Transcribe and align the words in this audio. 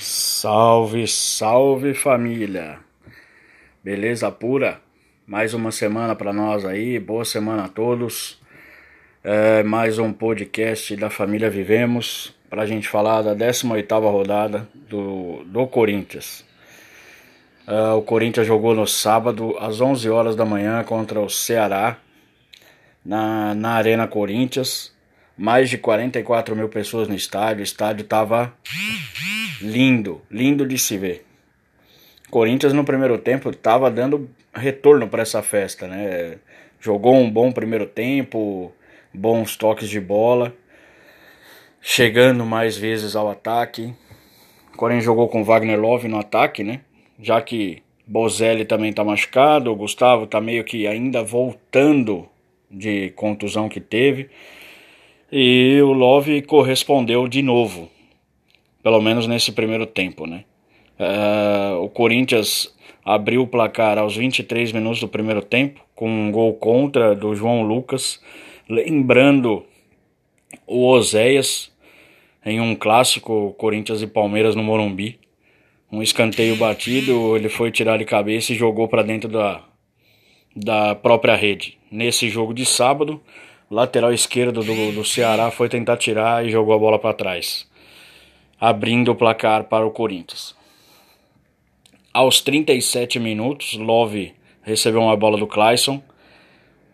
Salve, 0.00 1.06
salve 1.06 1.94
família! 1.94 2.78
Beleza 3.82 4.30
pura? 4.30 4.80
Mais 5.26 5.54
uma 5.54 5.72
semana 5.72 6.14
para 6.14 6.32
nós 6.32 6.64
aí, 6.64 7.00
boa 7.00 7.24
semana 7.24 7.64
a 7.64 7.68
todos. 7.68 8.40
É, 9.24 9.62
mais 9.62 9.98
um 9.98 10.12
podcast 10.12 10.94
da 10.96 11.10
família 11.10 11.50
Vivemos 11.50 12.34
para 12.48 12.62
a 12.62 12.66
gente 12.66 12.88
falar 12.88 13.22
da 13.22 13.34
18ª 13.34 14.10
rodada 14.10 14.68
do, 14.74 15.42
do 15.46 15.66
Corinthians. 15.66 16.44
É, 17.66 17.90
o 17.90 18.02
Corinthians 18.02 18.46
jogou 18.46 18.74
no 18.74 18.86
sábado 18.86 19.56
às 19.58 19.80
11 19.80 20.08
horas 20.08 20.36
da 20.36 20.44
manhã 20.44 20.84
contra 20.84 21.20
o 21.20 21.28
Ceará 21.28 21.98
na, 23.04 23.54
na 23.54 23.70
Arena 23.72 24.06
Corinthians. 24.06 24.95
Mais 25.36 25.68
de 25.68 25.76
44 25.76 26.56
mil 26.56 26.68
pessoas 26.68 27.08
no 27.08 27.14
estádio. 27.14 27.60
O 27.60 27.64
estádio 27.64 28.02
estava 28.02 28.54
lindo, 29.60 30.22
lindo 30.30 30.66
de 30.66 30.78
se 30.78 30.96
ver. 30.96 31.26
Corinthians 32.30 32.72
no 32.72 32.84
primeiro 32.84 33.18
tempo 33.18 33.50
estava 33.50 33.90
dando 33.90 34.28
retorno 34.54 35.08
para 35.08 35.22
essa 35.22 35.42
festa, 35.42 35.86
né? 35.86 36.38
Jogou 36.80 37.14
um 37.14 37.30
bom 37.30 37.52
primeiro 37.52 37.86
tempo, 37.86 38.72
bons 39.12 39.56
toques 39.56 39.88
de 39.88 40.00
bola, 40.00 40.54
chegando 41.80 42.44
mais 42.44 42.76
vezes 42.76 43.14
ao 43.14 43.30
ataque. 43.30 43.94
Corinthians 44.76 45.04
jogou 45.04 45.28
com 45.28 45.44
Wagner 45.44 45.80
Love 45.80 46.08
no 46.08 46.18
ataque, 46.18 46.62
né? 46.62 46.80
Já 47.20 47.40
que 47.40 47.82
Bozelli 48.06 48.64
também 48.64 48.90
está 48.90 49.02
machucado, 49.02 49.72
o 49.72 49.76
Gustavo 49.76 50.24
está 50.24 50.40
meio 50.40 50.64
que 50.64 50.86
ainda 50.86 51.22
voltando 51.22 52.28
de 52.70 53.10
contusão 53.10 53.68
que 53.68 53.80
teve. 53.80 54.28
E 55.30 55.80
o 55.82 55.92
Love 55.92 56.42
correspondeu 56.42 57.26
de 57.26 57.42
novo, 57.42 57.90
pelo 58.82 59.00
menos 59.00 59.26
nesse 59.26 59.50
primeiro 59.50 59.84
tempo, 59.84 60.26
né? 60.26 60.44
Uh, 60.98 61.82
o 61.82 61.88
Corinthians 61.88 62.74
abriu 63.04 63.42
o 63.42 63.46
placar 63.46 63.98
aos 63.98 64.16
23 64.16 64.72
minutos 64.72 65.00
do 65.00 65.08
primeiro 65.08 65.42
tempo, 65.42 65.80
com 65.94 66.08
um 66.08 66.30
gol 66.30 66.54
contra 66.54 67.14
do 67.14 67.34
João 67.34 67.62
Lucas, 67.62 68.20
lembrando 68.68 69.64
o 70.66 70.86
Oséias 70.86 71.72
em 72.44 72.60
um 72.60 72.76
clássico 72.76 73.54
Corinthians 73.58 74.02
e 74.02 74.06
Palmeiras 74.06 74.54
no 74.54 74.62
Morumbi. 74.62 75.18
Um 75.90 76.02
escanteio 76.02 76.56
batido, 76.56 77.36
ele 77.36 77.48
foi 77.48 77.70
tirar 77.70 77.98
de 77.98 78.04
cabeça 78.04 78.52
e 78.52 78.56
jogou 78.56 78.88
para 78.88 79.02
dentro 79.02 79.28
da, 79.28 79.64
da 80.54 80.94
própria 80.94 81.34
rede. 81.34 81.78
Nesse 81.90 82.28
jogo 82.28 82.54
de 82.54 82.64
sábado, 82.64 83.20
lateral 83.70 84.12
esquerdo 84.12 84.62
do, 84.62 84.92
do 84.92 85.04
Ceará 85.04 85.50
foi 85.50 85.68
tentar 85.68 85.96
tirar 85.96 86.44
e 86.44 86.50
jogou 86.50 86.74
a 86.74 86.78
bola 86.78 86.98
para 86.98 87.14
trás, 87.14 87.68
abrindo 88.60 89.12
o 89.12 89.14
placar 89.14 89.64
para 89.64 89.86
o 89.86 89.90
Corinthians. 89.90 90.54
Aos 92.12 92.40
37 92.40 93.18
minutos, 93.18 93.74
Love 93.74 94.32
recebeu 94.62 95.02
uma 95.02 95.16
bola 95.16 95.36
do 95.36 95.46
Clayson, 95.46 96.02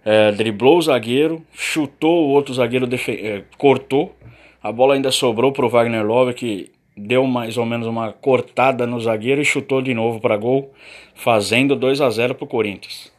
é, 0.05 0.33
driblou 0.33 0.79
o 0.79 0.83
zagueiro, 0.83 1.45
chutou 1.53 2.27
o 2.27 2.31
outro 2.31 2.53
zagueiro, 2.53 2.89
é, 3.09 3.45
cortou. 3.57 4.15
A 4.61 4.73
bola 4.73 4.95
ainda 4.95 5.13
sobrou 5.13 5.53
para 5.53 5.65
o 5.65 5.69
Wagner 5.69 6.05
Love, 6.05 6.35
que 6.35 6.73
deu 6.97 7.25
mais 7.27 7.57
ou 7.57 7.65
menos 7.65 7.87
uma 7.87 8.13
cortada 8.13 8.87
no 8.87 9.01
zagueiro 9.01 9.41
e 9.41 9.45
chutou 9.45 9.81
de 9.81 9.95
novo 9.95 10.21
para 10.21 10.37
gol, 10.37 10.73
fazendo 11.15 11.77
2 11.77 12.01
a 12.01 12.11
0 12.11 12.35
para 12.35 12.45
o 12.45 12.49
Corinthians. 12.49 13.13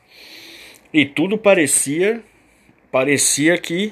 E 0.93 1.05
tudo 1.05 1.37
parecia, 1.37 2.21
parecia 2.93 3.57
que 3.57 3.91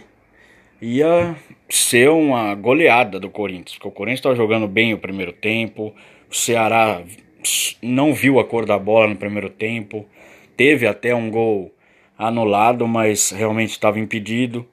ia 0.80 1.35
ser 1.67 2.11
uma 2.11 2.53
goleada 2.53 3.19
do 3.19 3.31
Corinthians, 3.31 3.73
porque 3.73 3.88
o 3.88 3.91
Corinthians 3.91 4.19
estava 4.19 4.35
jogando 4.35 4.67
bem 4.67 4.94
o 4.94 4.99
primeiro 4.99 5.33
tempo, 5.33 5.91
o 6.30 6.35
Ceará 6.35 7.02
não 7.81 8.13
viu 8.13 8.39
a 8.39 8.45
cor 8.45 8.63
da 8.63 8.77
bola 8.77 9.07
no 9.07 9.16
primeiro 9.16 9.49
tempo, 9.49 10.05
teve 10.55 10.85
até 10.85 11.16
um 11.16 11.31
gol 11.31 11.73
anulado, 12.16 12.88
mas 12.88 13.31
realmente 13.31 13.72
estava 13.72 14.00
impedido. 14.00 14.67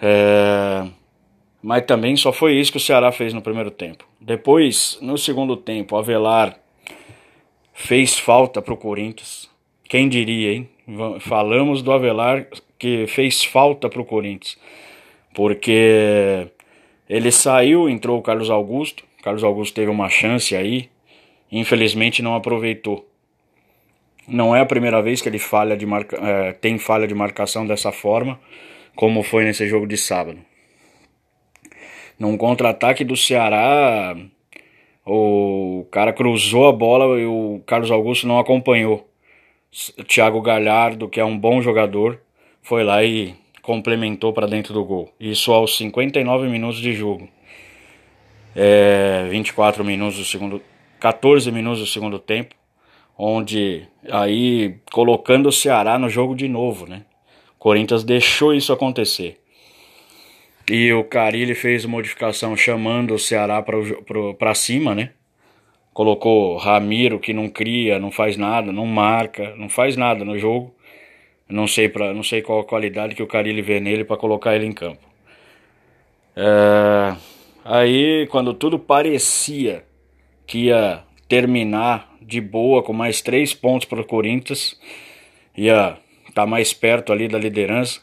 É... 0.00 0.86
Mas 1.60 1.84
também 1.84 2.14
só 2.14 2.32
foi 2.32 2.54
isso 2.54 2.70
que 2.70 2.78
o 2.78 2.80
Ceará 2.80 3.10
fez 3.10 3.34
no 3.34 3.42
primeiro 3.42 3.72
tempo. 3.72 4.04
Depois, 4.20 4.96
no 5.02 5.18
segundo 5.18 5.56
tempo, 5.56 5.96
o 5.96 5.98
Avelar 5.98 6.56
fez 7.74 8.16
falta 8.16 8.62
para 8.62 8.74
o 8.74 8.76
Corinthians. 8.76 9.50
Quem 9.82 10.08
diria, 10.08 10.52
hein? 10.52 10.68
Falamos 11.18 11.82
do 11.82 11.90
Avelar 11.90 12.46
que 12.80 13.06
fez 13.06 13.44
falta 13.44 13.90
para 13.90 14.00
o 14.00 14.04
Corinthians. 14.04 14.58
Porque 15.34 16.48
ele 17.08 17.30
saiu, 17.30 17.88
entrou 17.88 18.18
o 18.18 18.22
Carlos 18.22 18.50
Augusto. 18.50 19.04
Carlos 19.22 19.44
Augusto 19.44 19.74
teve 19.74 19.90
uma 19.90 20.08
chance 20.08 20.56
aí, 20.56 20.88
infelizmente 21.52 22.22
não 22.22 22.34
aproveitou. 22.34 23.06
Não 24.26 24.56
é 24.56 24.60
a 24.60 24.66
primeira 24.66 25.02
vez 25.02 25.20
que 25.20 25.28
ele 25.28 25.38
falha 25.38 25.76
de 25.76 25.84
marca, 25.84 26.16
é, 26.16 26.52
tem 26.52 26.78
falha 26.78 27.06
de 27.06 27.14
marcação 27.14 27.66
dessa 27.66 27.92
forma, 27.92 28.40
como 28.96 29.22
foi 29.22 29.44
nesse 29.44 29.68
jogo 29.68 29.86
de 29.86 29.98
sábado. 29.98 30.38
Num 32.18 32.36
contra-ataque 32.36 33.04
do 33.04 33.16
Ceará, 33.16 34.16
o 35.04 35.86
cara 35.90 36.12
cruzou 36.12 36.68
a 36.68 36.72
bola 36.72 37.20
e 37.20 37.26
o 37.26 37.62
Carlos 37.66 37.90
Augusto 37.90 38.26
não 38.26 38.38
acompanhou. 38.38 39.06
Thiago 40.06 40.40
Galhardo, 40.40 41.08
que 41.08 41.20
é 41.20 41.24
um 41.24 41.38
bom 41.38 41.60
jogador, 41.60 42.20
foi 42.62 42.84
lá 42.84 43.02
e 43.04 43.34
complementou 43.62 44.32
para 44.32 44.46
dentro 44.46 44.72
do 44.74 44.84
gol. 44.84 45.12
Isso 45.18 45.52
aos 45.52 45.76
59 45.76 46.48
minutos 46.48 46.80
de 46.80 46.92
jogo. 46.92 47.28
É, 48.54 49.28
24 49.30 49.84
minutos 49.84 50.18
do 50.18 50.24
segundo 50.24 50.60
14 50.98 51.50
minutos 51.50 51.80
do 51.80 51.86
segundo 51.86 52.18
tempo, 52.18 52.54
onde 53.16 53.88
aí 54.10 54.76
colocando 54.92 55.48
o 55.48 55.52
Ceará 55.52 55.98
no 55.98 56.10
jogo 56.10 56.34
de 56.34 56.46
novo, 56.46 56.86
né? 56.86 57.04
Corinthians 57.58 58.04
deixou 58.04 58.54
isso 58.54 58.72
acontecer. 58.72 59.38
E 60.70 60.92
o 60.92 61.04
Carilli 61.04 61.54
fez 61.54 61.84
modificação 61.84 62.56
chamando 62.56 63.14
o 63.14 63.18
Ceará 63.18 63.62
para 64.38 64.54
cima, 64.54 64.94
né? 64.94 65.10
Colocou 65.92 66.56
Ramiro 66.56 67.18
que 67.18 67.32
não 67.32 67.48
cria, 67.48 67.98
não 67.98 68.10
faz 68.10 68.36
nada, 68.36 68.72
não 68.72 68.86
marca, 68.86 69.54
não 69.56 69.68
faz 69.68 69.96
nada 69.96 70.24
no 70.24 70.38
jogo. 70.38 70.74
Não 71.50 71.66
sei 71.66 71.88
para, 71.88 72.14
não 72.14 72.22
sei 72.22 72.40
qual 72.40 72.60
a 72.60 72.64
qualidade 72.64 73.14
que 73.14 73.22
o 73.22 73.26
Carilli 73.26 73.60
vê 73.60 73.80
nele 73.80 74.04
para 74.04 74.16
colocar 74.16 74.54
ele 74.54 74.66
em 74.66 74.72
campo. 74.72 75.00
É, 76.36 77.16
aí 77.64 78.26
quando 78.30 78.54
tudo 78.54 78.78
parecia 78.78 79.84
que 80.46 80.66
ia 80.66 81.02
terminar 81.28 82.08
de 82.20 82.40
boa 82.40 82.82
com 82.82 82.92
mais 82.92 83.20
três 83.20 83.52
pontos 83.52 83.88
para 83.88 84.00
o 84.00 84.04
Corinthians, 84.04 84.78
ia 85.56 85.98
estar 86.20 86.42
tá 86.42 86.46
mais 86.46 86.72
perto 86.72 87.12
ali 87.12 87.26
da 87.26 87.38
liderança. 87.38 88.00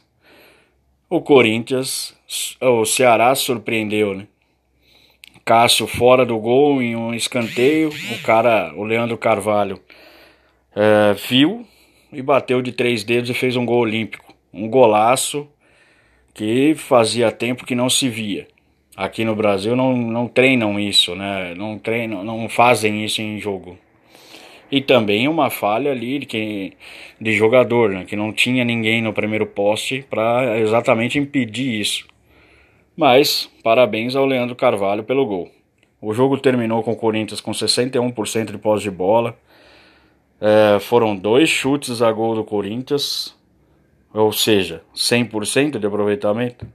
O 1.09 1.21
Corinthians, 1.21 2.13
o 2.59 2.83
Ceará 2.85 3.33
surpreendeu, 3.33 4.13
né? 4.13 4.27
Cássio 5.45 5.87
fora 5.87 6.25
do 6.25 6.37
gol 6.37 6.81
em 6.81 6.97
um 6.97 7.13
escanteio, 7.13 7.87
o 7.87 8.21
cara, 8.21 8.73
o 8.75 8.83
Leandro 8.83 9.17
Carvalho, 9.17 9.79
é, 10.75 11.13
viu 11.13 11.65
e 12.11 12.21
bateu 12.21 12.61
de 12.61 12.71
três 12.71 13.03
dedos 13.03 13.29
e 13.29 13.33
fez 13.33 13.55
um 13.55 13.65
gol 13.65 13.79
olímpico, 13.79 14.33
um 14.53 14.69
golaço 14.69 15.47
que 16.33 16.75
fazia 16.75 17.31
tempo 17.31 17.65
que 17.65 17.75
não 17.75 17.89
se 17.89 18.09
via 18.09 18.47
aqui 18.97 19.23
no 19.23 19.35
Brasil 19.35 19.75
não, 19.75 19.95
não 19.95 20.27
treinam 20.27 20.79
isso, 20.79 21.15
né? 21.15 21.53
Não 21.55 21.77
treinam, 21.77 22.23
não 22.23 22.49
fazem 22.49 23.05
isso 23.05 23.21
em 23.21 23.39
jogo. 23.39 23.77
E 24.71 24.81
também 24.81 25.27
uma 25.27 25.49
falha 25.49 25.91
ali 25.91 26.19
de, 26.19 26.25
que, 26.25 26.73
de 27.21 27.31
jogador, 27.33 27.89
né? 27.89 28.03
que 28.03 28.17
não 28.17 28.33
tinha 28.33 28.65
ninguém 28.65 29.01
no 29.01 29.13
primeiro 29.13 29.45
poste 29.45 30.03
para 30.09 30.59
exatamente 30.59 31.17
impedir 31.17 31.79
isso. 31.79 32.05
Mas 32.97 33.49
parabéns 33.63 34.13
ao 34.15 34.25
Leandro 34.25 34.55
Carvalho 34.55 35.03
pelo 35.03 35.25
gol. 35.25 35.49
O 36.01 36.13
jogo 36.13 36.37
terminou 36.37 36.83
com 36.83 36.91
o 36.91 36.97
Corinthians 36.97 37.39
com 37.39 37.51
61% 37.51 38.51
de 38.51 38.57
posse 38.57 38.83
de 38.83 38.91
bola. 38.91 39.37
É, 40.39 40.79
foram 40.79 41.15
dois 41.15 41.49
chutes 41.49 42.01
a 42.01 42.11
gol 42.11 42.35
do 42.35 42.43
Corinthians, 42.43 43.35
ou 44.13 44.31
seja, 44.31 44.83
100% 44.95 45.79
de 45.79 45.87
aproveitamento 45.87 46.67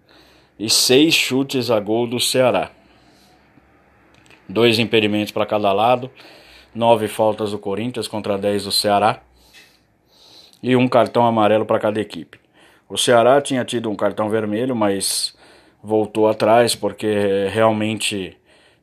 e 0.58 0.68
seis 0.68 1.14
chutes 1.14 1.70
a 1.70 1.78
gol 1.78 2.06
do 2.06 2.18
Ceará. 2.18 2.70
Dois 4.48 4.78
impedimentos 4.78 5.32
para 5.32 5.46
cada 5.46 5.72
lado, 5.72 6.10
nove 6.74 7.06
faltas 7.06 7.52
do 7.52 7.58
Corinthians 7.58 8.08
contra 8.08 8.36
dez 8.36 8.64
do 8.64 8.72
Ceará 8.72 9.20
e 10.62 10.74
um 10.74 10.88
cartão 10.88 11.24
amarelo 11.24 11.64
para 11.64 11.78
cada 11.78 12.00
equipe. 12.00 12.38
O 12.88 12.98
Ceará 12.98 13.40
tinha 13.40 13.64
tido 13.64 13.88
um 13.88 13.96
cartão 13.96 14.28
vermelho, 14.28 14.74
mas 14.74 15.36
voltou 15.82 16.28
atrás 16.28 16.74
porque 16.74 17.46
realmente 17.50 18.36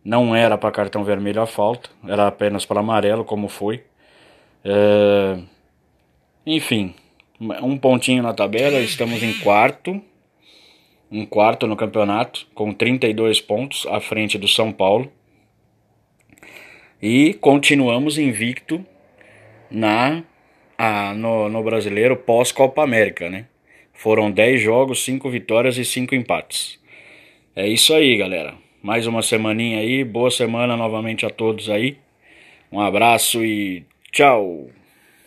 não 0.03 0.33
era 0.33 0.57
para 0.57 0.71
cartão 0.71 1.03
vermelho 1.03 1.41
a 1.41 1.45
falta, 1.45 1.89
era 2.07 2.27
apenas 2.27 2.65
para 2.65 2.79
amarelo, 2.79 3.25
como 3.25 3.47
foi. 3.47 3.88
É... 4.63 5.39
Enfim, 6.45 6.93
um 7.39 7.77
pontinho 7.77 8.23
na 8.23 8.33
tabela, 8.33 8.79
estamos 8.79 9.21
em 9.21 9.33
quarto 9.39 10.01
um 11.11 11.25
quarto 11.25 11.65
no 11.65 11.75
campeonato, 11.75 12.45
com 12.53 12.71
32 12.71 13.41
pontos 13.41 13.85
à 13.87 13.99
frente 13.99 14.37
do 14.37 14.47
São 14.47 14.71
Paulo. 14.71 15.11
E 17.01 17.33
continuamos 17.35 18.17
invicto 18.17 18.85
na 19.71 20.23
a, 20.77 21.13
no, 21.13 21.49
no 21.49 21.63
brasileiro 21.63 22.15
pós-Copa 22.15 22.83
América, 22.83 23.29
né? 23.29 23.45
Foram 23.93 24.31
10 24.31 24.61
jogos, 24.61 25.03
5 25.03 25.29
vitórias 25.29 25.77
e 25.77 25.83
5 25.83 26.15
empates. 26.15 26.79
É 27.55 27.67
isso 27.67 27.93
aí, 27.93 28.15
galera. 28.15 28.53
Mais 28.81 29.07
uma 29.07 29.21
semaninha 29.21 29.79
aí. 29.79 30.03
Boa 30.03 30.31
semana 30.31 30.77
novamente 30.77 31.25
a 31.25 31.29
todos 31.29 31.69
aí. 31.69 31.97
Um 32.71 32.79
abraço 32.79 33.43
e 33.43 33.83
Ciao. 34.11 34.69